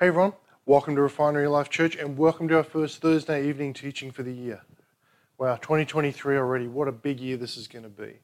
Hey 0.00 0.06
everyone, 0.06 0.32
welcome 0.64 0.96
to 0.96 1.02
Refinery 1.02 1.46
Life 1.46 1.68
Church 1.68 1.94
and 1.94 2.16
welcome 2.16 2.48
to 2.48 2.56
our 2.56 2.62
first 2.62 3.02
Thursday 3.02 3.46
evening 3.46 3.74
teaching 3.74 4.10
for 4.10 4.22
the 4.22 4.32
year. 4.32 4.62
Wow, 5.36 5.56
2023 5.56 6.38
already, 6.38 6.68
what 6.68 6.88
a 6.88 6.92
big 6.92 7.20
year 7.20 7.36
this 7.36 7.58
is 7.58 7.68
going 7.68 7.82
to 7.82 7.90
be. 7.90 8.14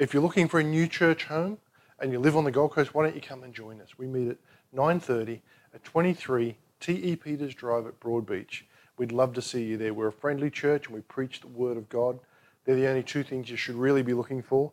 If 0.00 0.12
you're 0.12 0.22
looking 0.24 0.48
for 0.48 0.58
a 0.58 0.64
new 0.64 0.88
church 0.88 1.26
home 1.26 1.58
and 2.00 2.10
you 2.10 2.18
live 2.18 2.36
on 2.36 2.42
the 2.42 2.50
Gold 2.50 2.72
Coast, 2.72 2.92
why 2.92 3.04
don't 3.04 3.14
you 3.14 3.20
come 3.20 3.44
and 3.44 3.54
join 3.54 3.80
us? 3.80 3.96
We 3.96 4.08
meet 4.08 4.30
at 4.30 4.36
9.30 4.74 5.38
at 5.72 5.84
23 5.84 6.56
T.E. 6.80 7.14
Peters 7.14 7.54
Drive 7.54 7.86
at 7.86 8.00
Broadbeach. 8.00 8.62
We'd 8.98 9.12
love 9.12 9.32
to 9.34 9.42
see 9.42 9.62
you 9.62 9.76
there. 9.76 9.94
We're 9.94 10.08
a 10.08 10.12
friendly 10.12 10.50
church 10.50 10.86
and 10.86 10.96
we 10.96 11.02
preach 11.02 11.40
the 11.40 11.46
Word 11.46 11.76
of 11.76 11.88
God. 11.88 12.18
They're 12.64 12.74
the 12.74 12.88
only 12.88 13.04
two 13.04 13.22
things 13.22 13.48
you 13.48 13.56
should 13.56 13.76
really 13.76 14.02
be 14.02 14.12
looking 14.12 14.42
for. 14.42 14.72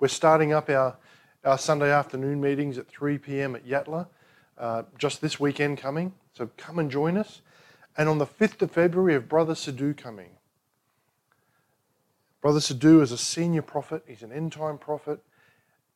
We're 0.00 0.08
starting 0.08 0.52
up 0.52 0.68
our, 0.70 0.96
our 1.44 1.56
Sunday 1.56 1.92
afternoon 1.92 2.40
meetings 2.40 2.78
at 2.78 2.88
3 2.88 3.16
p.m. 3.18 3.54
at 3.54 3.64
Yatala 3.64 4.08
uh, 4.58 4.82
just 4.98 5.20
this 5.20 5.38
weekend 5.40 5.78
coming. 5.78 6.12
So 6.32 6.50
come 6.56 6.78
and 6.78 6.90
join 6.90 7.16
us. 7.16 7.40
And 7.96 8.08
on 8.08 8.18
the 8.18 8.26
5th 8.26 8.60
of 8.62 8.70
February, 8.72 9.14
have 9.14 9.28
Brother 9.28 9.54
Sadhu 9.54 9.94
coming. 9.94 10.30
Brother 12.40 12.60
Sadhu 12.60 13.00
is 13.00 13.10
a 13.10 13.16
senior 13.16 13.62
prophet, 13.62 14.02
he's 14.06 14.22
an 14.22 14.30
end 14.30 14.52
time 14.52 14.76
prophet, 14.76 15.20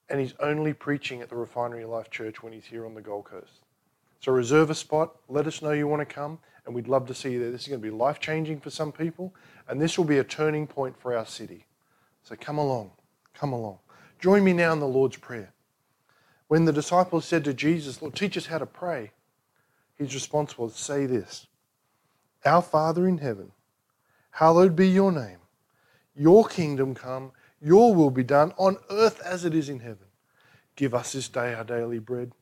and 0.09 0.19
he's 0.19 0.33
only 0.41 0.73
preaching 0.73 1.21
at 1.21 1.29
the 1.29 1.37
Refinery 1.37 1.85
Life 1.85 2.09
Church 2.11 2.43
when 2.43 2.55
he's 2.55 2.65
here 2.65 2.87
on 2.87 2.95
the 2.95 3.03
Gold 3.03 3.27
Coast. 3.27 3.65
So 4.21 4.33
reserve 4.33 4.71
a 4.71 4.75
spot, 4.75 5.17
let 5.29 5.47
us 5.47 5.61
know 5.61 5.73
you 5.73 5.87
want 5.87 6.01
to 6.01 6.15
come, 6.15 6.39
and 6.65 6.75
we'd 6.75 6.89
love 6.89 7.07
to 7.09 7.15
see 7.15 7.33
you 7.33 7.39
there. 7.39 7.51
This 7.51 7.63
is 7.63 7.69
going 7.69 7.83
to 7.83 7.87
be 7.87 7.95
life 7.95 8.19
changing 8.19 8.61
for 8.61 8.71
some 8.71 8.93
people, 8.93 9.35
and 9.69 9.81
this 9.81 9.99
will 9.99 10.07
be 10.07 10.19
a 10.19 10.25
turning 10.25 10.67
point 10.67 10.99
for 10.99 11.15
our 11.15 11.27
city. 11.27 11.67
So 12.23 12.35
come 12.35 12.59
along, 12.59 12.93
come 13.35 13.53
along. 13.53 13.79
Join 14.19 14.43
me 14.43 14.53
now 14.53 14.73
in 14.73 14.81
the 14.81 14.89
Lord's 14.89 15.17
Prayer. 15.17 15.53
When 16.49 16.65
the 16.65 16.73
disciples 16.73 17.27
said 17.27 17.45
to 17.45 17.55
Jesus, 17.55 18.01
Lord, 18.03 18.15
teach 18.15 18.37
us 18.37 18.47
how 18.47 18.59
to 18.59 18.67
pray, 18.67 19.13
his 19.95 20.15
response 20.15 20.57
was, 20.57 20.75
Say 20.75 21.07
this 21.07 21.47
Our 22.45 22.63
Father 22.63 23.07
in 23.07 23.19
heaven, 23.19 23.53
hallowed 24.31 24.75
be 24.75 24.89
your 24.89 25.13
name. 25.13 25.39
Your 26.17 26.47
kingdom 26.47 26.95
come, 26.95 27.33
your 27.61 27.95
will 27.95 28.11
be 28.11 28.25
done 28.25 28.53
on 28.57 28.79
earth 28.91 29.21
as 29.21 29.45
it 29.45 29.55
is 29.55 29.69
in 29.69 29.81
heaven. 29.81 30.07
Give 30.75 30.95
us 30.95 31.13
this 31.13 31.29
day 31.29 31.55
our 31.55 31.65
daily 31.65 31.99
bread, 31.99 32.33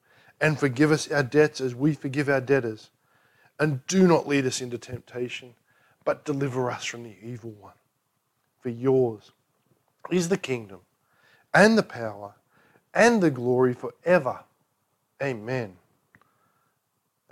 and 0.40 0.58
forgive 0.58 0.92
us 0.92 1.10
our 1.10 1.22
debts 1.22 1.60
as 1.60 1.74
we 1.74 1.94
forgive 1.94 2.28
our 2.28 2.40
debtors. 2.40 2.90
And 3.58 3.86
do 3.86 4.06
not 4.06 4.28
lead 4.28 4.46
us 4.46 4.60
into 4.60 4.78
temptation, 4.78 5.54
but 6.04 6.24
deliver 6.24 6.70
us 6.70 6.84
from 6.84 7.02
the 7.02 7.16
evil 7.22 7.50
one. 7.50 7.72
For 8.60 8.68
yours 8.68 9.32
is 10.10 10.28
the 10.28 10.36
kingdom, 10.36 10.80
and 11.52 11.76
the 11.76 11.82
power, 11.82 12.34
and 12.96 13.22
the 13.22 13.30
glory 13.30 13.74
forever. 13.74 14.40
Amen. 15.22 15.76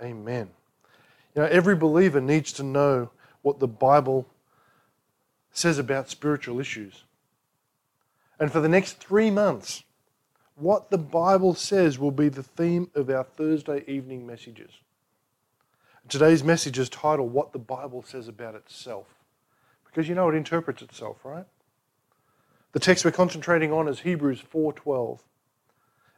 Amen. 0.01 0.49
You 1.35 1.41
know, 1.41 1.47
every 1.47 1.75
believer 1.75 2.21
needs 2.21 2.53
to 2.53 2.63
know 2.63 3.09
what 3.41 3.59
the 3.59 3.67
Bible 3.67 4.25
says 5.51 5.77
about 5.77 6.09
spiritual 6.09 6.59
issues. 6.59 7.03
And 8.39 8.51
for 8.51 8.59
the 8.59 8.69
next 8.69 8.99
three 8.99 9.31
months, 9.31 9.83
what 10.55 10.89
the 10.89 10.97
Bible 10.97 11.53
says 11.55 11.99
will 11.99 12.11
be 12.11 12.29
the 12.29 12.43
theme 12.43 12.89
of 12.95 13.09
our 13.09 13.23
Thursday 13.23 13.83
evening 13.87 14.25
messages. 14.25 14.71
Today's 16.07 16.43
message 16.43 16.77
is 16.77 16.87
titled 16.87 17.33
What 17.33 17.51
the 17.51 17.59
Bible 17.59 18.03
Says 18.03 18.27
About 18.27 18.55
Itself. 18.55 19.07
Because 19.85 20.07
you 20.07 20.15
know 20.15 20.29
it 20.29 20.35
interprets 20.35 20.81
itself, 20.81 21.25
right? 21.25 21.45
The 22.73 22.79
text 22.79 23.05
we're 23.05 23.11
concentrating 23.11 23.71
on 23.71 23.87
is 23.87 24.01
Hebrews 24.01 24.41
4:12. 24.41 25.19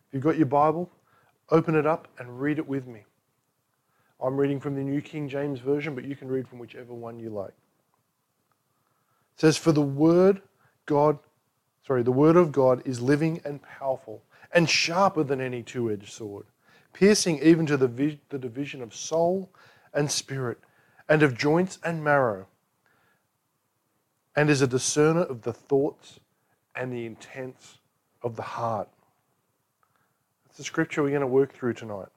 If 0.07 0.13
you've 0.13 0.23
got 0.23 0.37
your 0.37 0.45
Bible, 0.45 0.89
open 1.49 1.75
it 1.75 1.85
up 1.85 2.07
and 2.17 2.39
read 2.39 2.59
it 2.59 2.67
with 2.67 2.87
me. 2.87 3.03
I'm 4.23 4.37
reading 4.37 4.59
from 4.59 4.75
the 4.75 4.81
New 4.81 5.01
King 5.01 5.27
James 5.27 5.59
Version, 5.59 5.93
but 5.93 6.05
you 6.05 6.15
can 6.15 6.27
read 6.27 6.47
from 6.47 6.59
whichever 6.59 6.93
one 6.93 7.19
you 7.19 7.29
like. 7.29 7.49
It 7.49 9.41
says, 9.41 9.57
For 9.57 9.71
the 9.71 9.81
word 9.81 10.41
God, 10.85 11.19
sorry, 11.85 12.03
the 12.03 12.11
word 12.11 12.37
of 12.37 12.51
God 12.51 12.81
is 12.85 13.01
living 13.01 13.41
and 13.43 13.61
powerful 13.61 14.23
and 14.53 14.69
sharper 14.69 15.23
than 15.23 15.41
any 15.41 15.61
two 15.61 15.91
edged 15.91 16.11
sword, 16.11 16.45
piercing 16.93 17.39
even 17.43 17.65
to 17.65 17.75
the, 17.75 18.17
the 18.29 18.39
division 18.39 18.81
of 18.81 18.95
soul 18.95 19.49
and 19.93 20.09
spirit, 20.09 20.59
and 21.09 21.21
of 21.21 21.37
joints 21.37 21.79
and 21.83 22.03
marrow, 22.03 22.47
and 24.35 24.49
is 24.49 24.61
a 24.61 24.67
discerner 24.67 25.21
of 25.21 25.41
the 25.41 25.53
thoughts 25.53 26.19
and 26.75 26.93
the 26.93 27.05
intents 27.05 27.79
of 28.21 28.35
the 28.35 28.41
heart 28.41 28.89
the 30.57 30.63
scripture 30.63 31.03
we're 31.03 31.09
going 31.09 31.21
to 31.21 31.27
work 31.27 31.53
through 31.53 31.73
tonight. 31.73 32.07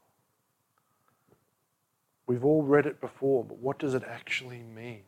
We've 2.26 2.44
all 2.44 2.62
read 2.62 2.86
it 2.86 3.00
before, 3.00 3.44
but 3.44 3.58
what 3.58 3.78
does 3.78 3.94
it 3.94 4.02
actually 4.08 4.62
mean? 4.62 5.02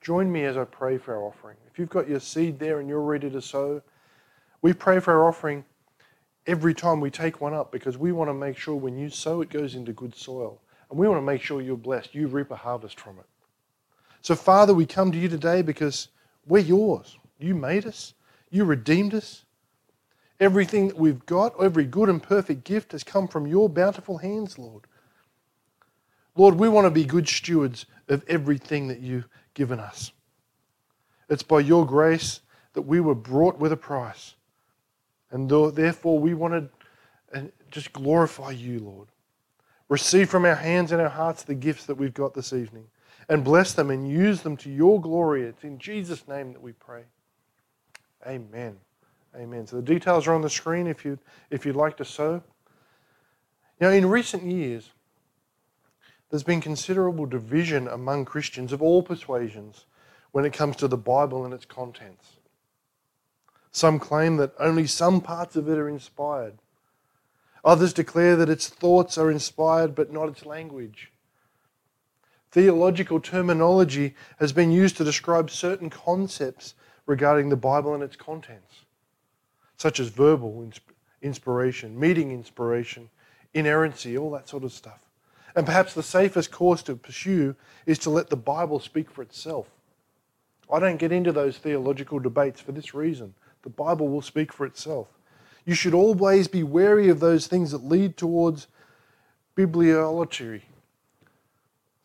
Join 0.00 0.30
me 0.30 0.44
as 0.44 0.56
I 0.56 0.64
pray 0.64 0.98
for 0.98 1.14
our 1.14 1.22
offering. 1.22 1.56
If 1.70 1.78
you've 1.78 1.88
got 1.88 2.08
your 2.08 2.20
seed 2.20 2.58
there 2.58 2.80
and 2.80 2.88
you're 2.88 3.00
ready 3.00 3.30
to 3.30 3.40
sow, 3.40 3.80
we 4.60 4.72
pray 4.72 5.00
for 5.00 5.12
our 5.14 5.28
offering 5.28 5.64
every 6.46 6.74
time 6.74 7.00
we 7.00 7.10
take 7.10 7.40
one 7.40 7.54
up 7.54 7.72
because 7.72 7.96
we 7.96 8.12
want 8.12 8.28
to 8.28 8.34
make 8.34 8.58
sure 8.58 8.74
when 8.74 8.98
you 8.98 9.08
sow, 9.08 9.40
it 9.40 9.48
goes 9.48 9.74
into 9.74 9.92
good 9.92 10.14
soil. 10.14 10.60
And 10.90 10.98
we 10.98 11.08
want 11.08 11.18
to 11.18 11.24
make 11.24 11.40
sure 11.40 11.62
you're 11.62 11.76
blessed. 11.76 12.14
You 12.14 12.26
reap 12.26 12.50
a 12.50 12.56
harvest 12.56 13.00
from 13.00 13.18
it. 13.18 13.24
So, 14.20 14.34
Father, 14.34 14.74
we 14.74 14.86
come 14.86 15.10
to 15.12 15.18
you 15.18 15.28
today 15.28 15.62
because 15.62 16.08
we're 16.46 16.58
yours. 16.58 17.18
You 17.38 17.54
made 17.54 17.86
us, 17.86 18.14
you 18.50 18.64
redeemed 18.64 19.14
us, 19.14 19.43
Everything 20.40 20.88
that 20.88 20.98
we've 20.98 21.24
got, 21.26 21.54
every 21.62 21.84
good 21.84 22.08
and 22.08 22.22
perfect 22.22 22.64
gift 22.64 22.92
has 22.92 23.04
come 23.04 23.28
from 23.28 23.46
your 23.46 23.68
bountiful 23.68 24.18
hands, 24.18 24.58
Lord. 24.58 24.84
Lord, 26.36 26.56
we 26.56 26.68
want 26.68 26.86
to 26.86 26.90
be 26.90 27.04
good 27.04 27.28
stewards 27.28 27.86
of 28.08 28.24
everything 28.26 28.88
that 28.88 29.00
you've 29.00 29.28
given 29.54 29.78
us. 29.78 30.10
It's 31.28 31.44
by 31.44 31.60
your 31.60 31.86
grace 31.86 32.40
that 32.72 32.82
we 32.82 33.00
were 33.00 33.14
brought 33.14 33.58
with 33.58 33.72
a 33.72 33.76
price. 33.76 34.34
And 35.30 35.48
therefore, 35.48 36.18
we 36.18 36.34
want 36.34 36.70
to 37.32 37.38
uh, 37.38 37.42
just 37.70 37.92
glorify 37.92 38.50
you, 38.50 38.80
Lord. 38.80 39.08
Receive 39.88 40.28
from 40.28 40.44
our 40.44 40.54
hands 40.54 40.92
and 40.92 41.00
our 41.00 41.08
hearts 41.08 41.44
the 41.44 41.54
gifts 41.54 41.86
that 41.86 41.96
we've 41.96 42.14
got 42.14 42.34
this 42.34 42.52
evening 42.52 42.86
and 43.28 43.44
bless 43.44 43.72
them 43.72 43.90
and 43.90 44.08
use 44.08 44.42
them 44.42 44.56
to 44.58 44.70
your 44.70 45.00
glory. 45.00 45.42
It's 45.42 45.64
in 45.64 45.78
Jesus' 45.78 46.26
name 46.28 46.52
that 46.52 46.62
we 46.62 46.72
pray. 46.72 47.04
Amen. 48.26 48.76
Amen. 49.36 49.66
So 49.66 49.76
the 49.76 49.82
details 49.82 50.26
are 50.26 50.34
on 50.34 50.42
the 50.42 50.50
screen 50.50 50.86
if 50.86 51.04
you'd, 51.04 51.18
if 51.50 51.66
you'd 51.66 51.76
like 51.76 51.96
to 51.96 52.04
sow. 52.04 52.42
Now, 53.80 53.88
in 53.88 54.06
recent 54.06 54.44
years, 54.44 54.90
there's 56.30 56.44
been 56.44 56.60
considerable 56.60 57.26
division 57.26 57.88
among 57.88 58.26
Christians 58.26 58.72
of 58.72 58.80
all 58.80 59.02
persuasions 59.02 59.86
when 60.30 60.44
it 60.44 60.52
comes 60.52 60.76
to 60.76 60.88
the 60.88 60.96
Bible 60.96 61.44
and 61.44 61.52
its 61.52 61.64
contents. 61.64 62.36
Some 63.72 63.98
claim 63.98 64.36
that 64.36 64.54
only 64.60 64.86
some 64.86 65.20
parts 65.20 65.56
of 65.56 65.68
it 65.68 65.78
are 65.78 65.88
inspired. 65.88 66.54
Others 67.64 67.92
declare 67.92 68.36
that 68.36 68.48
its 68.48 68.68
thoughts 68.68 69.18
are 69.18 69.30
inspired 69.30 69.96
but 69.96 70.12
not 70.12 70.28
its 70.28 70.46
language. 70.46 71.10
Theological 72.52 73.18
terminology 73.18 74.14
has 74.38 74.52
been 74.52 74.70
used 74.70 74.96
to 74.98 75.04
describe 75.04 75.50
certain 75.50 75.90
concepts 75.90 76.74
regarding 77.04 77.48
the 77.48 77.56
Bible 77.56 77.94
and 77.94 78.02
its 78.02 78.14
contents 78.14 78.83
such 79.76 80.00
as 80.00 80.08
verbal 80.08 80.70
inspiration, 81.22 81.98
meeting 81.98 82.30
inspiration, 82.30 83.10
inerrancy, 83.52 84.16
all 84.16 84.30
that 84.32 84.48
sort 84.48 84.64
of 84.64 84.72
stuff. 84.72 85.00
And 85.56 85.66
perhaps 85.66 85.94
the 85.94 86.02
safest 86.02 86.50
course 86.50 86.82
to 86.84 86.96
pursue 86.96 87.54
is 87.86 87.98
to 88.00 88.10
let 88.10 88.28
the 88.28 88.36
Bible 88.36 88.80
speak 88.80 89.10
for 89.10 89.22
itself. 89.22 89.68
I 90.70 90.80
don't 90.80 90.96
get 90.96 91.12
into 91.12 91.32
those 91.32 91.58
theological 91.58 92.18
debates 92.18 92.60
for 92.60 92.72
this 92.72 92.94
reason. 92.94 93.34
The 93.62 93.70
Bible 93.70 94.08
will 94.08 94.22
speak 94.22 94.52
for 94.52 94.66
itself. 94.66 95.08
You 95.64 95.74
should 95.74 95.94
always 95.94 96.48
be 96.48 96.62
wary 96.62 97.08
of 97.08 97.20
those 97.20 97.46
things 97.46 97.70
that 97.70 97.84
lead 97.84 98.16
towards 98.16 98.66
bibliolatry. 99.56 100.62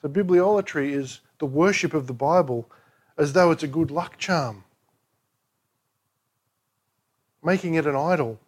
So, 0.01 0.07
bibliolatry 0.07 0.93
is 0.93 1.19
the 1.39 1.45
worship 1.45 1.93
of 1.93 2.07
the 2.07 2.13
Bible 2.13 2.69
as 3.17 3.33
though 3.33 3.51
it's 3.51 3.63
a 3.63 3.67
good 3.67 3.91
luck 3.91 4.17
charm 4.17 4.63
making 7.49 7.73
it 7.73 7.87
an 7.87 7.95
idol. 7.95 8.39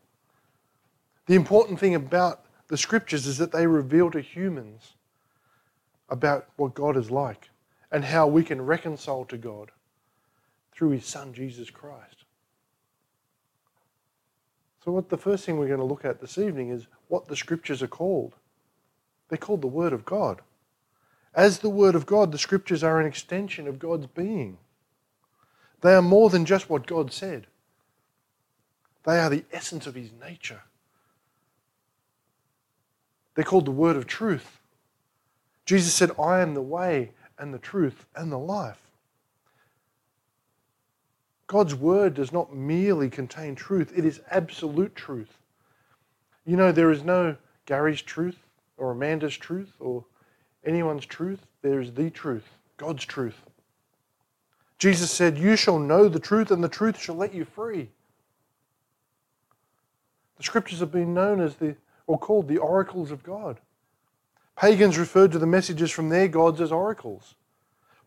The 1.25 1.33
important 1.33 1.79
thing 1.79 1.95
about 1.95 2.45
the 2.67 2.77
scriptures 2.77 3.25
is 3.25 3.39
that 3.39 3.51
they 3.51 3.65
reveal 3.65 4.11
to 4.11 4.21
humans 4.21 4.93
about 6.07 6.47
what 6.55 6.75
God 6.75 6.95
is 6.95 7.09
like 7.09 7.49
and 7.91 8.05
how 8.05 8.27
we 8.27 8.43
can 8.43 8.61
reconcile 8.61 9.25
to 9.25 9.37
God 9.37 9.71
through 10.71 10.91
his 10.91 11.03
son 11.03 11.33
Jesus 11.33 11.71
Christ. 11.71 12.25
So 14.85 14.91
what 14.91 15.09
the 15.09 15.17
first 15.17 15.45
thing 15.45 15.57
we're 15.57 15.65
going 15.65 15.79
to 15.79 15.93
look 15.93 16.05
at 16.05 16.21
this 16.21 16.37
evening 16.37 16.69
is 16.69 16.85
what 17.07 17.27
the 17.27 17.35
scriptures 17.35 17.81
are 17.81 17.87
called. 17.87 18.35
They're 19.29 19.37
called 19.39 19.61
the 19.61 19.67
word 19.67 19.93
of 19.93 20.05
God. 20.05 20.41
As 21.33 21.57
the 21.57 21.71
word 21.71 21.95
of 21.95 22.05
God, 22.05 22.31
the 22.31 22.37
scriptures 22.37 22.83
are 22.83 22.99
an 22.99 23.07
extension 23.07 23.67
of 23.67 23.79
God's 23.79 24.05
being. 24.05 24.59
They 25.81 25.95
are 25.95 26.03
more 26.03 26.29
than 26.29 26.45
just 26.45 26.69
what 26.69 26.85
God 26.85 27.11
said. 27.11 27.47
They 29.03 29.19
are 29.19 29.29
the 29.29 29.45
essence 29.51 29.87
of 29.87 29.95
his 29.95 30.11
nature. 30.21 30.61
They're 33.35 33.45
called 33.45 33.65
the 33.65 33.71
word 33.71 33.95
of 33.95 34.07
truth. 34.07 34.59
Jesus 35.65 35.93
said, 35.93 36.11
I 36.19 36.41
am 36.41 36.53
the 36.53 36.61
way 36.61 37.11
and 37.37 37.53
the 37.53 37.59
truth 37.59 38.05
and 38.15 38.31
the 38.31 38.37
life. 38.37 38.81
God's 41.47 41.75
word 41.75 42.13
does 42.13 42.31
not 42.31 42.55
merely 42.55 43.09
contain 43.09 43.55
truth, 43.55 43.91
it 43.95 44.05
is 44.05 44.21
absolute 44.29 44.95
truth. 44.95 45.37
You 46.45 46.55
know, 46.55 46.71
there 46.71 46.91
is 46.91 47.03
no 47.03 47.35
Gary's 47.65 48.01
truth 48.01 48.37
or 48.77 48.91
Amanda's 48.91 49.35
truth 49.35 49.73
or 49.79 50.05
anyone's 50.65 51.05
truth. 51.05 51.39
There 51.61 51.81
is 51.81 51.93
the 51.93 52.09
truth, 52.09 52.47
God's 52.77 53.05
truth. 53.05 53.41
Jesus 54.77 55.11
said, 55.11 55.37
You 55.37 55.55
shall 55.55 55.77
know 55.77 56.07
the 56.07 56.19
truth, 56.19 56.51
and 56.51 56.63
the 56.63 56.69
truth 56.69 56.99
shall 56.99 57.15
let 57.15 57.33
you 57.33 57.45
free. 57.45 57.89
The 60.41 60.45
scriptures 60.45 60.79
have 60.79 60.91
been 60.91 61.13
known 61.13 61.39
as 61.39 61.57
the, 61.57 61.75
or 62.07 62.17
called 62.17 62.47
the 62.47 62.57
oracles 62.57 63.11
of 63.11 63.21
God. 63.21 63.59
Pagans 64.57 64.97
referred 64.97 65.31
to 65.33 65.37
the 65.37 65.45
messages 65.45 65.91
from 65.91 66.09
their 66.09 66.27
gods 66.27 66.59
as 66.59 66.71
oracles. 66.71 67.35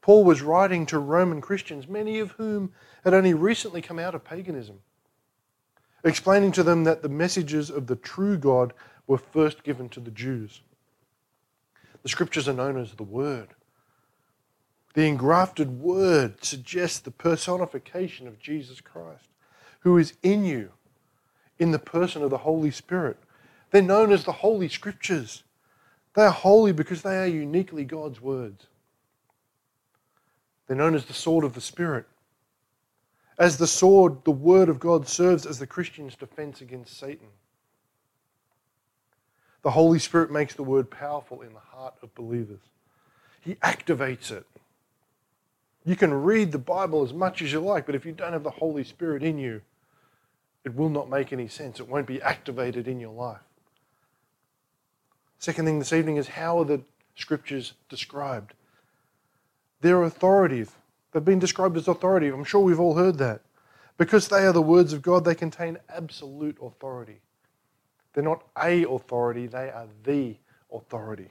Paul 0.01 0.25
was 0.25 0.43
writing 0.43 0.85
to 0.87 0.99
Roman 0.99 1.41
Christians, 1.41 1.87
many 1.87 2.19
of 2.19 2.33
whom 2.33 2.73
had 3.05 3.15
only 3.15 3.35
recently 3.35 3.81
come 3.81 4.01
out 4.01 4.17
of 4.17 4.25
paganism, 4.25 4.81
explaining 6.03 6.51
to 6.53 6.65
them 6.65 6.83
that 6.83 7.03
the 7.03 7.09
messages 7.09 7.71
of 7.71 7.87
the 7.87 7.95
true 7.95 8.37
God 8.37 8.73
were 9.07 9.17
first 9.17 9.63
given 9.63 9.89
to 9.91 10.01
the 10.01 10.11
Jews. 10.11 10.61
The 12.03 12.09
scriptures 12.09 12.49
are 12.49 12.53
known 12.53 12.77
as 12.77 12.95
the 12.95 13.05
Word. 13.05 13.51
The 14.95 15.07
engrafted 15.07 15.79
Word 15.79 16.45
suggests 16.45 16.99
the 16.99 17.13
personification 17.13 18.27
of 18.27 18.41
Jesus 18.41 18.81
Christ, 18.81 19.29
who 19.83 19.97
is 19.99 20.15
in 20.25 20.45
you 20.45 20.73
in 21.65 21.71
the 21.71 21.79
person 21.79 22.23
of 22.23 22.29
the 22.29 22.37
Holy 22.37 22.71
Spirit. 22.71 23.17
They're 23.71 23.81
known 23.81 24.13
as 24.13 24.25
the 24.25 24.33
Holy 24.33 24.69
Scriptures. 24.69 25.45
They 26.15 26.23
are 26.23 26.31
holy 26.31 26.73
because 26.73 27.01
they 27.01 27.17
are 27.17 27.27
uniquely 27.27 27.87
God's 27.87 28.21
words. 28.21 28.67
They're 30.67 30.77
known 30.77 30.95
as 30.95 31.07
the 31.07 31.15
sword 31.15 31.43
of 31.43 31.55
the 31.55 31.63
Spirit. 31.63 32.05
As 33.39 33.57
the 33.57 33.67
sword, 33.67 34.25
the 34.25 34.31
Word 34.31 34.69
of 34.69 34.79
God 34.79 35.09
serves 35.09 35.47
as 35.47 35.59
the 35.59 35.67
Christian's 35.67 36.15
defense 36.15 36.61
against 36.61 36.99
Satan. 36.99 37.29
The 39.63 39.71
Holy 39.71 39.99
Spirit 39.99 40.31
makes 40.31 40.53
the 40.55 40.63
Word 40.63 40.91
powerful 40.91 41.41
in 41.41 41.55
the 41.55 41.61
heart 41.61 41.95
of 42.03 42.15
believers, 42.15 42.61
He 43.41 43.55
activates 43.55 44.31
it. 44.31 44.47
You 45.87 45.97
can 45.97 46.13
read 46.13 46.53
the 46.53 46.59
Bible 46.59 47.03
as 47.03 47.15
much 47.15 47.41
as 47.41 47.53
you 47.53 47.61
like, 47.61 47.87
but 47.87 47.95
if 47.95 48.05
you 48.05 48.13
don't 48.13 48.35
have 48.35 48.43
the 48.43 48.51
Holy 48.51 48.85
Spirit 48.85 49.23
in 49.23 49.39
you, 49.39 49.63
it 50.65 50.75
will 50.75 50.89
not 50.89 51.11
make 51.11 51.33
any 51.33 51.49
sense. 51.49 51.79
It 51.79 51.89
won't 51.89 52.07
be 52.07 52.23
activated 52.23 52.89
in 52.89 53.01
your 53.01 53.13
life. 53.13 53.43
Second 55.39 55.67
thing 55.67 55.79
this 55.79 55.93
evening 55.93 56.17
is 56.17 56.29
how 56.29 56.59
are 56.59 56.65
the 56.65 56.81
scriptures 57.17 57.75
described? 57.89 58.55
They're 59.83 60.03
authoritative. 60.03 60.75
They've 61.13 61.25
been 61.25 61.39
described 61.39 61.77
as 61.77 61.87
authoritative. 61.87 62.35
I'm 62.35 62.45
sure 62.45 62.61
we've 62.61 62.81
all 62.81 62.95
heard 62.95 63.19
that. 63.19 63.43
Because 63.99 64.29
they 64.29 64.47
are 64.47 64.53
the 64.53 64.63
words 64.63 64.93
of 64.93 65.03
God, 65.03 65.25
they 65.25 65.35
contain 65.35 65.79
absolute 65.89 66.57
authority. 66.61 67.21
They're 68.13 68.25
not 68.25 68.45
a 68.61 68.85
authority, 68.85 69.47
they 69.47 69.71
are 69.71 69.87
the 70.05 70.37
authority. 70.73 71.31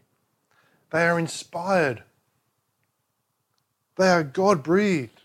They 0.91 1.07
are 1.07 1.17
inspired. 1.17 2.03
They 3.97 4.09
are 4.09 4.23
God 4.23 4.63
breathed. 4.63 5.21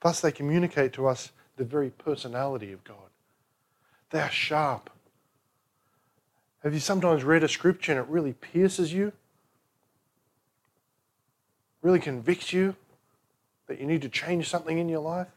Thus, 0.00 0.20
they 0.20 0.30
communicate 0.30 0.92
to 0.94 1.06
us 1.06 1.32
the 1.58 1.64
very 1.64 1.90
personality 1.90 2.72
of 2.72 2.82
God. 2.84 2.96
They 4.10 4.20
are 4.20 4.30
sharp. 4.30 4.88
Have 6.62 6.72
you 6.72 6.80
sometimes 6.80 7.22
read 7.22 7.44
a 7.44 7.48
scripture 7.48 7.92
and 7.92 8.00
it 8.00 8.08
really 8.08 8.32
pierces 8.32 8.92
you? 8.92 9.12
really 11.82 12.00
convicts 12.00 12.52
you 12.52 12.74
that 13.66 13.80
you 13.80 13.86
need 13.86 14.02
to 14.02 14.08
change 14.08 14.48
something 14.48 14.78
in 14.78 14.88
your 14.88 15.00
life, 15.00 15.28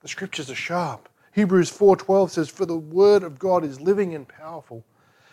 the 0.00 0.08
scriptures 0.08 0.50
are 0.50 0.54
sharp. 0.54 1.08
Hebrews 1.32 1.70
4:12 1.70 2.30
says, 2.30 2.48
"For 2.48 2.66
the 2.66 2.76
word 2.76 3.22
of 3.22 3.38
God 3.38 3.64
is 3.64 3.80
living 3.80 4.14
and 4.14 4.28
powerful, 4.28 4.84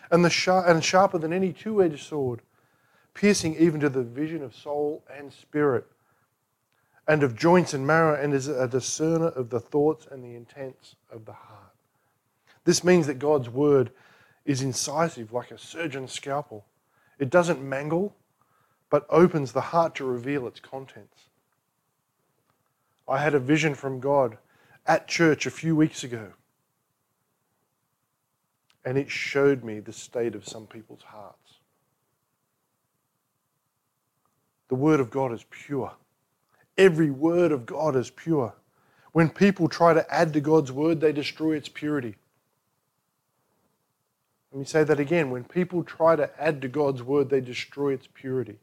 and 0.10 0.26
the 0.26 0.30
sharp, 0.30 0.68
and 0.68 0.84
sharper 0.84 1.18
than 1.18 1.34
any 1.34 1.54
two-edged 1.54 2.04
sword, 2.04 2.42
piercing 3.14 3.56
even 3.56 3.80
to 3.82 3.90
the 3.90 4.04
vision 4.04 4.42
of 4.44 4.56
soul 4.56 5.04
and 5.10 5.32
spirit, 5.32 5.86
and 7.12 7.24
of 7.24 7.36
joints 7.36 7.74
and 7.74 7.86
marrow, 7.86 8.16
and 8.16 8.34
is 8.34 8.48
a 8.48 8.70
discerner 8.70 9.28
of 9.28 9.50
the 9.50 9.60
thoughts 9.60 10.08
and 10.10 10.24
the 10.24 10.34
intents 10.34 10.96
of 11.10 11.26
the 11.26 11.34
heart." 11.34 11.76
This 12.64 12.86
means 12.86 13.06
that 13.08 13.20
God's 13.20 13.50
word 13.50 13.92
is 14.46 14.62
incisive 14.62 15.34
like 15.34 15.52
a 15.52 15.58
surgeon's 15.58 16.14
scalpel. 16.14 16.66
It 17.20 17.30
doesn't 17.30 17.62
mangle, 17.62 18.16
but 18.90 19.06
opens 19.10 19.52
the 19.52 19.60
heart 19.60 19.94
to 19.96 20.06
reveal 20.06 20.48
its 20.48 20.62
contents. 20.62 21.28
I 23.10 23.18
had 23.18 23.36
a 23.36 23.40
vision 23.40 23.76
from 23.76 24.00
God 24.00 24.38
at 24.86 25.10
church 25.10 25.46
a 25.46 25.52
few 25.52 25.76
weeks 25.76 26.06
ago, 26.06 26.32
and 28.86 28.98
it 28.98 29.12
showed 29.12 29.66
me 29.66 29.82
the 29.82 29.92
state 29.92 30.34
of 30.34 30.48
some 30.48 30.66
people's 30.66 31.04
hearts. 31.04 31.60
The 34.70 34.76
Word 34.76 35.02
of 35.02 35.12
God 35.12 35.34
is 35.34 35.44
pure. 35.50 35.98
Every 36.82 37.12
word 37.12 37.52
of 37.52 37.68
God 37.68 37.96
is 37.96 38.10
pure. 38.10 38.56
When 39.12 39.30
people 39.30 39.68
try 39.68 39.94
to 39.94 40.12
add 40.12 40.34
to 40.34 40.42
God's 40.42 40.72
Word, 40.72 41.00
they 41.00 41.12
destroy 41.12 41.56
its 41.56 41.70
purity. 41.70 42.16
Let 44.52 44.60
me 44.60 44.66
say 44.66 44.84
that 44.84 45.00
again. 45.00 45.30
When 45.30 45.44
people 45.44 45.84
try 45.84 46.16
to 46.16 46.32
add 46.42 46.60
to 46.64 46.68
God's 46.68 47.04
Word, 47.04 47.30
they 47.30 47.40
destroy 47.40 47.94
its 47.94 48.08
purity. 48.12 48.58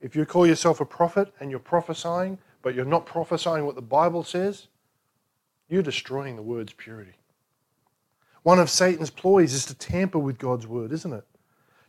If 0.00 0.14
you 0.14 0.24
call 0.24 0.46
yourself 0.46 0.80
a 0.80 0.84
prophet 0.84 1.32
and 1.40 1.50
you're 1.50 1.58
prophesying, 1.58 2.38
but 2.62 2.76
you're 2.76 2.84
not 2.84 3.04
prophesying 3.04 3.66
what 3.66 3.74
the 3.74 3.82
Bible 3.82 4.22
says, 4.22 4.68
you're 5.68 5.82
destroying 5.82 6.36
the 6.36 6.42
word's 6.42 6.72
purity. 6.72 7.14
One 8.44 8.60
of 8.60 8.70
Satan's 8.70 9.10
ploys 9.10 9.52
is 9.54 9.66
to 9.66 9.74
tamper 9.74 10.20
with 10.20 10.38
God's 10.38 10.68
word, 10.68 10.92
isn't 10.92 11.12
it? 11.12 11.24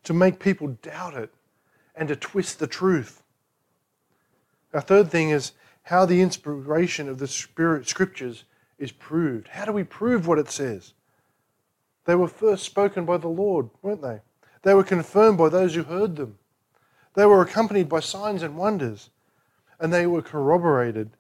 To 0.06 0.14
make 0.14 0.40
people 0.40 0.70
doubt 0.82 1.14
it 1.14 1.32
and 1.96 2.08
to 2.08 2.16
twist 2.16 2.58
the 2.58 2.68
truth. 2.68 3.21
Our 4.74 4.82
third 4.82 5.10
thing 5.10 5.30
is 5.30 5.52
how 5.84 6.06
the 6.06 6.22
inspiration 6.22 7.10
of 7.10 7.18
the 7.18 7.28
spirit 7.28 7.88
scriptures 7.88 8.46
is 8.78 8.92
proved. 8.92 9.48
How 9.50 9.66
do 9.66 9.72
we 9.72 9.84
prove 9.84 10.28
what 10.28 10.40
it 10.40 10.50
says? 10.50 10.94
They 12.06 12.16
were 12.16 12.28
first 12.28 12.64
spoken 12.64 13.06
by 13.06 13.18
the 13.18 13.28
Lord, 13.28 13.70
weren't 13.82 14.02
they? 14.02 14.22
They 14.64 14.74
were 14.74 14.84
confirmed 14.84 15.38
by 15.38 15.50
those 15.50 15.76
who 15.76 15.84
heard 15.84 16.16
them. 16.16 16.38
They 17.14 17.26
were 17.26 17.42
accompanied 17.42 17.90
by 17.90 18.00
signs 18.00 18.44
and 18.44 18.58
wonders, 18.58 19.10
and 19.80 19.92
they 19.92 20.08
were 20.08 20.22
corroborated 20.22 21.12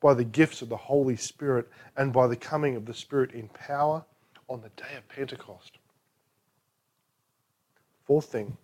by 0.00 0.14
the 0.14 0.24
gifts 0.24 0.62
of 0.62 0.68
the 0.68 0.76
Holy 0.76 1.16
Spirit 1.16 1.68
and 1.96 2.12
by 2.12 2.26
the 2.26 2.36
coming 2.36 2.76
of 2.76 2.86
the 2.86 2.94
Spirit 2.94 3.32
in 3.32 3.48
power 3.48 4.04
on 4.48 4.60
the 4.62 4.70
day 4.70 4.96
of 4.96 5.08
Pentecost. 5.08 5.78
Fourth 8.04 8.26
thing, 8.26 8.56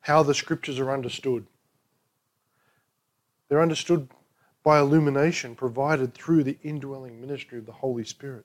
how 0.00 0.22
the 0.22 0.34
scriptures 0.34 0.78
are 0.78 0.90
understood. 0.90 1.46
They're 3.48 3.62
understood 3.62 4.08
by 4.62 4.80
illumination 4.80 5.54
provided 5.54 6.14
through 6.14 6.44
the 6.44 6.58
indwelling 6.62 7.20
ministry 7.20 7.58
of 7.58 7.66
the 7.66 7.72
Holy 7.72 8.04
Spirit. 8.04 8.44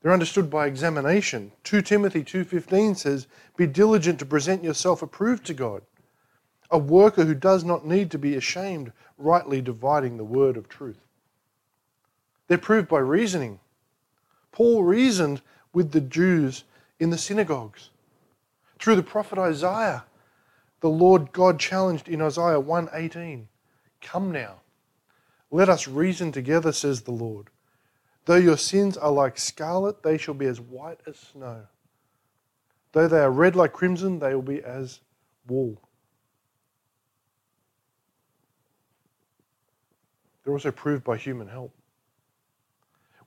They're 0.00 0.12
understood 0.12 0.50
by 0.50 0.66
examination. 0.66 1.52
2 1.64 1.82
Timothy 1.82 2.24
2:15 2.24 2.94
says, 2.94 3.26
"Be 3.56 3.66
diligent 3.66 4.18
to 4.18 4.26
present 4.26 4.64
yourself 4.64 5.02
approved 5.02 5.46
to 5.46 5.54
God, 5.54 5.82
a 6.72 6.78
worker 6.78 7.24
who 7.24 7.34
does 7.34 7.62
not 7.62 7.86
need 7.86 8.10
to 8.10 8.18
be 8.18 8.34
ashamed, 8.34 8.92
rightly 9.18 9.60
dividing 9.60 10.16
the 10.16 10.24
word 10.24 10.56
of 10.56 10.68
truth. 10.68 11.00
They're 12.48 12.58
proved 12.58 12.88
by 12.88 12.98
reasoning. 12.98 13.60
Paul 14.50 14.82
reasoned 14.82 15.42
with 15.72 15.92
the 15.92 16.00
Jews 16.00 16.64
in 16.98 17.10
the 17.10 17.18
synagogues. 17.18 17.90
Through 18.78 18.96
the 18.96 19.02
prophet 19.02 19.38
Isaiah, 19.38 20.04
the 20.80 20.90
Lord 20.90 21.32
God 21.32 21.60
challenged 21.60 22.08
in 22.08 22.20
Isaiah 22.20 22.60
1:18, 22.60 23.48
"Come 24.02 24.30
now, 24.30 24.60
let 25.50 25.68
us 25.70 25.88
reason 25.88 26.32
together," 26.32 26.72
says 26.72 27.02
the 27.02 27.12
Lord. 27.12 27.48
Though 28.26 28.36
your 28.36 28.58
sins 28.58 28.96
are 28.96 29.10
like 29.10 29.38
scarlet, 29.38 30.02
they 30.02 30.18
shall 30.18 30.34
be 30.34 30.46
as 30.46 30.60
white 30.60 31.00
as 31.06 31.18
snow. 31.18 31.66
Though 32.92 33.08
they 33.08 33.20
are 33.20 33.30
red 33.30 33.56
like 33.56 33.72
crimson, 33.72 34.18
they 34.18 34.34
will 34.34 34.42
be 34.42 34.62
as 34.62 35.00
wool. 35.46 35.80
They're 40.42 40.52
also 40.52 40.72
proved 40.72 41.04
by 41.04 41.16
human 41.16 41.48
help. 41.48 41.74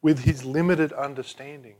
With 0.02 0.20
his 0.20 0.46
limited 0.46 0.94
understanding, 0.94 1.78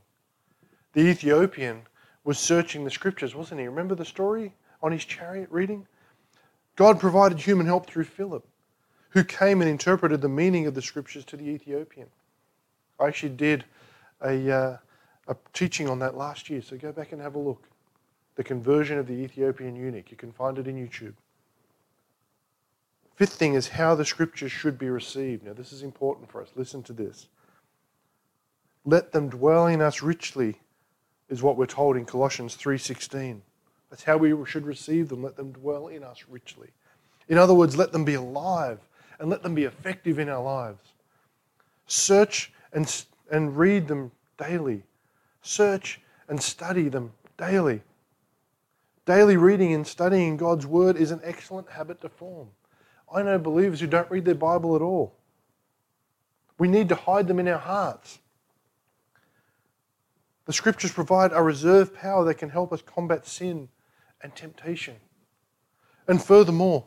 the 0.92 1.02
Ethiopian 1.02 1.82
was 2.24 2.38
searching 2.38 2.84
the 2.84 2.90
scriptures, 2.90 3.34
wasn't 3.34 3.60
he? 3.60 3.68
Remember 3.68 3.94
the 3.94 4.04
story 4.04 4.54
on 4.82 4.92
his 4.92 5.04
chariot 5.04 5.48
reading? 5.50 5.86
God 6.74 6.98
provided 6.98 7.38
human 7.38 7.66
help 7.66 7.86
through 7.86 8.04
Philip, 8.04 8.46
who 9.10 9.24
came 9.24 9.60
and 9.60 9.70
interpreted 9.70 10.20
the 10.20 10.28
meaning 10.28 10.66
of 10.66 10.74
the 10.74 10.82
scriptures 10.82 11.24
to 11.26 11.36
the 11.36 11.48
Ethiopian. 11.48 12.08
I 12.98 13.06
actually 13.06 13.30
did 13.30 13.64
a, 14.22 14.50
uh, 14.50 14.76
a 15.28 15.36
teaching 15.52 15.88
on 15.88 15.98
that 16.00 16.16
last 16.16 16.50
year, 16.50 16.62
so 16.62 16.76
go 16.76 16.92
back 16.92 17.12
and 17.12 17.20
have 17.20 17.34
a 17.34 17.38
look. 17.38 17.62
the 18.36 18.44
conversion 18.44 18.98
of 18.98 19.06
the 19.06 19.14
Ethiopian 19.14 19.74
eunuch. 19.74 20.10
You 20.10 20.16
can 20.16 20.30
find 20.30 20.58
it 20.58 20.66
in 20.66 20.76
YouTube. 20.76 21.14
Fifth 23.14 23.32
thing 23.32 23.54
is 23.54 23.68
how 23.68 23.94
the 23.94 24.04
scriptures 24.04 24.52
should 24.52 24.78
be 24.78 24.90
received. 24.90 25.42
Now, 25.42 25.54
this 25.54 25.72
is 25.72 25.82
important 25.82 26.30
for 26.30 26.42
us. 26.42 26.50
Listen 26.54 26.82
to 26.82 26.92
this. 26.92 27.28
Let 28.84 29.12
them 29.12 29.30
dwell 29.30 29.66
in 29.66 29.80
us 29.80 30.02
richly, 30.02 30.60
is 31.30 31.42
what 31.42 31.56
we're 31.56 31.66
told 31.66 31.96
in 31.96 32.04
Colossians 32.04 32.56
3:16. 32.56 33.40
That's 33.88 34.04
how 34.04 34.18
we 34.18 34.34
should 34.44 34.66
receive 34.66 35.08
them. 35.08 35.22
Let 35.22 35.36
them 35.36 35.52
dwell 35.52 35.88
in 35.88 36.04
us 36.04 36.24
richly. 36.28 36.68
In 37.28 37.38
other 37.38 37.54
words, 37.54 37.76
let 37.76 37.92
them 37.92 38.04
be 38.04 38.14
alive 38.14 38.80
and 39.18 39.30
let 39.30 39.42
them 39.42 39.54
be 39.54 39.64
effective 39.64 40.18
in 40.18 40.28
our 40.28 40.42
lives. 40.42 40.82
Search 41.86 42.52
and, 42.72 43.04
and 43.30 43.56
read 43.56 43.88
them 43.88 44.10
daily. 44.38 44.82
Search 45.42 46.00
and 46.28 46.40
study 46.40 46.88
them 46.88 47.12
daily. 47.38 47.82
Daily 49.04 49.36
reading 49.36 49.72
and 49.72 49.86
studying 49.86 50.36
God's 50.36 50.66
Word 50.66 50.96
is 50.96 51.12
an 51.12 51.20
excellent 51.22 51.70
habit 51.70 52.00
to 52.00 52.08
form. 52.08 52.48
I 53.12 53.22
know 53.22 53.38
believers 53.38 53.80
who 53.80 53.86
don't 53.86 54.10
read 54.10 54.24
their 54.24 54.34
Bible 54.34 54.74
at 54.74 54.82
all. 54.82 55.14
We 56.58 56.68
need 56.68 56.88
to 56.88 56.96
hide 56.96 57.28
them 57.28 57.38
in 57.38 57.46
our 57.46 57.58
hearts. 57.58 58.18
The 60.46 60.52
Scriptures 60.52 60.92
provide 60.92 61.32
a 61.32 61.42
reserve 61.42 61.94
power 61.94 62.24
that 62.24 62.34
can 62.34 62.50
help 62.50 62.72
us 62.72 62.82
combat 62.82 63.26
sin 63.26 63.68
and 64.22 64.34
temptation. 64.34 64.96
And 66.08 66.22
furthermore, 66.22 66.84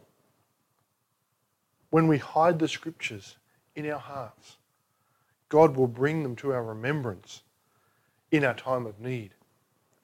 when 1.90 2.08
we 2.08 2.18
hide 2.18 2.60
the 2.60 2.68
Scriptures 2.68 3.38
in 3.76 3.90
our 3.90 4.00
hearts, 4.00 4.58
God 5.50 5.76
will 5.76 5.88
bring 5.88 6.24
them 6.24 6.36
to 6.38 6.54
our 6.54 6.64
remembrance 6.64 7.42
in 8.32 8.44
our 8.44 8.54
time 8.54 8.86
of 8.86 9.00
need. 9.00 9.32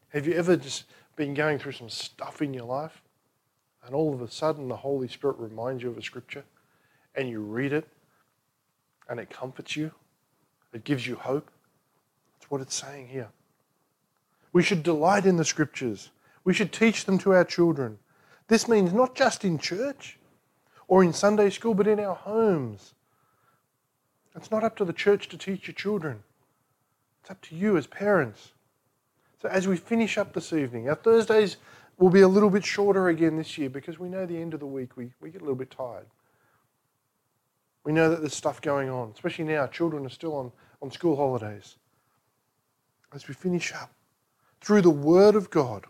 Have 0.09 0.25
you 0.27 0.33
ever 0.33 0.55
just 0.55 0.85
been 1.15 1.33
going 1.33 1.59
through 1.59 1.73
some 1.73 1.89
stuff 1.89 2.41
in 2.41 2.53
your 2.53 2.65
life 2.65 3.01
and 3.85 3.93
all 3.93 4.13
of 4.13 4.21
a 4.21 4.29
sudden 4.29 4.67
the 4.67 4.77
Holy 4.77 5.07
Spirit 5.07 5.37
reminds 5.37 5.83
you 5.83 5.89
of 5.89 5.97
a 5.97 6.01
scripture 6.01 6.43
and 7.13 7.29
you 7.29 7.41
read 7.41 7.73
it 7.73 7.87
and 9.07 9.19
it 9.19 9.29
comforts 9.29 9.75
you? 9.75 9.91
It 10.73 10.83
gives 10.83 11.05
you 11.05 11.15
hope? 11.15 11.51
That's 12.33 12.49
what 12.49 12.61
it's 12.61 12.75
saying 12.75 13.09
here. 13.09 13.29
We 14.51 14.63
should 14.63 14.83
delight 14.83 15.25
in 15.25 15.37
the 15.37 15.45
scriptures. 15.45 16.09
We 16.43 16.53
should 16.53 16.71
teach 16.71 17.05
them 17.05 17.17
to 17.19 17.33
our 17.33 17.43
children. 17.43 17.99
This 18.47 18.67
means 18.67 18.93
not 18.93 19.15
just 19.15 19.45
in 19.45 19.59
church 19.59 20.17
or 20.87 21.03
in 21.03 21.13
Sunday 21.13 21.49
school, 21.49 21.73
but 21.73 21.87
in 21.87 21.99
our 21.99 22.15
homes. 22.15 22.93
It's 24.35 24.51
not 24.51 24.63
up 24.63 24.75
to 24.77 24.85
the 24.85 24.93
church 24.93 25.29
to 25.29 25.37
teach 25.37 25.67
your 25.67 25.73
children. 25.73 26.23
It's 27.21 27.31
up 27.31 27.41
to 27.43 27.55
you 27.55 27.77
as 27.77 27.87
parents. 27.87 28.51
So, 29.41 29.49
as 29.49 29.67
we 29.67 29.77
finish 29.77 30.17
up 30.17 30.33
this 30.33 30.53
evening, 30.53 30.89
our 30.89 30.95
Thursdays 30.95 31.57
will 31.97 32.09
be 32.09 32.21
a 32.21 32.27
little 32.27 32.49
bit 32.49 32.65
shorter 32.65 33.07
again 33.07 33.37
this 33.37 33.57
year 33.57 33.69
because 33.69 33.97
we 33.97 34.09
know 34.09 34.25
the 34.25 34.37
end 34.37 34.53
of 34.53 34.59
the 34.59 34.65
week 34.65 34.97
we, 34.97 35.11
we 35.21 35.29
get 35.29 35.41
a 35.41 35.43
little 35.43 35.55
bit 35.55 35.71
tired. 35.71 36.05
We 37.83 37.93
know 37.93 38.09
that 38.09 38.19
there's 38.19 38.35
stuff 38.35 38.61
going 38.61 38.89
on, 38.89 39.11
especially 39.13 39.45
now. 39.45 39.67
Children 39.67 40.05
are 40.05 40.09
still 40.09 40.35
on, 40.35 40.51
on 40.81 40.91
school 40.91 41.15
holidays. 41.15 41.77
As 43.13 43.27
we 43.27 43.33
finish 43.33 43.71
up, 43.73 43.91
through 44.59 44.81
the 44.81 44.89
Word 44.89 45.35
of 45.35 45.49
God, 45.49 45.85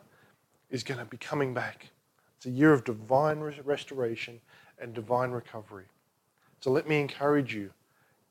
is 0.70 0.84
going 0.84 1.00
to 1.00 1.06
be 1.06 1.18
coming 1.18 1.54
back. 1.54 1.90
It's 2.38 2.46
a 2.46 2.50
year 2.50 2.72
of 2.72 2.86
divine 2.86 3.40
restoration 3.40 4.40
and 4.80 4.94
divine 4.94 5.32
recovery. 5.32 5.86
So 6.62 6.72
let 6.72 6.88
me 6.88 7.02
encourage 7.02 7.54
you 7.54 7.72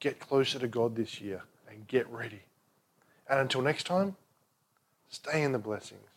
get 0.00 0.18
closer 0.20 0.58
to 0.58 0.68
God 0.68 0.96
this 0.96 1.20
year 1.20 1.42
and 1.68 1.86
get 1.86 2.08
ready. 2.08 2.42
And 3.28 3.40
until 3.40 3.60
next 3.60 3.84
time, 3.84 4.16
stay 5.10 5.42
in 5.42 5.52
the 5.52 5.58
blessings. 5.58 6.11